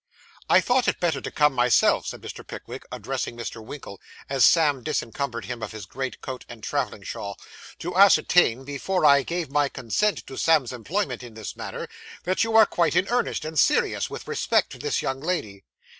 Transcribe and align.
'I 0.49 0.61
thought 0.61 0.87
it 0.87 0.99
better 0.99 1.21
to 1.21 1.29
come 1.29 1.53
myself,' 1.53 2.07
said 2.07 2.21
Mr. 2.23 2.47
Pickwick, 2.47 2.85
addressing 2.91 3.37
Mr. 3.37 3.63
Winkle, 3.63 4.01
as 4.31 4.43
Sam 4.43 4.81
disencumbered 4.83 5.45
him 5.45 5.61
of 5.61 5.73
his 5.73 5.85
great 5.85 6.21
coat 6.21 6.43
and 6.49 6.63
travelling 6.63 7.03
shawl, 7.03 7.37
'to 7.77 7.95
ascertain, 7.95 8.63
before 8.63 9.05
I 9.05 9.21
gave 9.21 9.51
my 9.51 9.69
consent 9.69 10.25
to 10.25 10.37
Sam's 10.37 10.73
employment 10.73 11.21
in 11.21 11.35
this 11.35 11.55
matter, 11.55 11.87
that 12.23 12.43
you 12.43 12.55
are 12.55 12.65
quite 12.65 12.95
in 12.95 13.09
earnest 13.09 13.45
and 13.45 13.59
serious, 13.59 14.09
with 14.09 14.27
respect 14.27 14.71
to 14.71 14.79
this 14.79 15.03
young 15.03 15.19
lady. 15.21 15.65